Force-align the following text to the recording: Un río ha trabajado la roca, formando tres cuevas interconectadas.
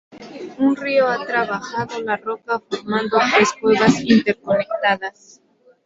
Un 0.57 0.75
río 0.75 1.07
ha 1.07 1.27
trabajado 1.27 2.01
la 2.01 2.17
roca, 2.17 2.59
formando 2.67 3.19
tres 3.35 3.51
cuevas 3.61 3.99
interconectadas. 4.03 5.39